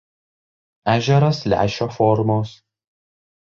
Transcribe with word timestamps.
Ežeras 0.93 1.43
lęšio 1.53 1.91
formos. 1.99 2.59